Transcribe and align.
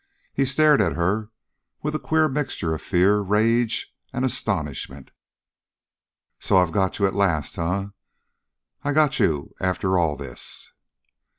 He 0.33 0.45
stared 0.45 0.81
at 0.81 0.93
her, 0.95 1.29
with 1.83 1.93
a 1.93 1.99
queer 1.99 2.25
admixture 2.25 2.73
of 2.73 2.81
fear, 2.81 3.19
rage, 3.21 3.95
and 4.11 4.25
astonishment. 4.25 5.11
"So 6.39 6.57
I've 6.57 6.71
got 6.71 6.97
you 6.97 7.05
at 7.05 7.13
last, 7.13 7.55
eh? 7.59 7.85
I've 8.83 8.95
got 8.95 9.19
you, 9.19 9.53
after 9.59 9.99
all 9.99 10.15
this?" 10.15 10.71